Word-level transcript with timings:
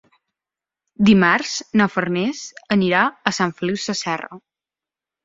Dimarts 1.09 1.51
na 1.81 1.87
Farners 1.95 2.41
anirà 2.77 3.03
a 3.33 3.35
Sant 3.41 3.53
Feliu 3.61 3.79
Sasserra. 3.85 4.39